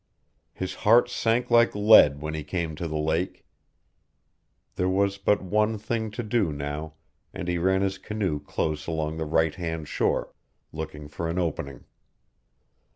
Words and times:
His 0.51 0.73
heart 0.81 1.11
sank 1.11 1.51
like 1.51 1.75
lead 1.75 2.21
when 2.21 2.33
he 2.33 2.43
came 2.43 2.73
to 2.75 2.87
the 2.87 2.97
lake. 2.97 3.45
There 4.75 4.89
was 4.89 5.19
but 5.19 5.43
one 5.43 5.77
thing 5.77 6.09
to 6.09 6.23
do 6.23 6.51
now, 6.51 6.95
and 7.35 7.47
he 7.47 7.59
ran 7.59 7.83
his 7.83 7.99
canoe 7.99 8.39
close 8.39 8.87
along 8.87 9.17
the 9.17 9.25
right 9.27 9.53
hand 9.53 9.87
shore, 9.87 10.33
looking 10.73 11.07
for 11.07 11.29
an 11.29 11.37
opening. 11.37 11.85